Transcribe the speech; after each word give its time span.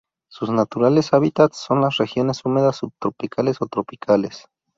Sus 0.31 0.49
naturales 0.49 1.13
hábitats 1.13 1.57
son 1.59 1.79
las 1.81 1.97
regiones 1.97 2.43
húmedas 2.43 2.77
subtropicales 2.77 3.61
o 3.61 3.67
tropicales. 3.67 4.47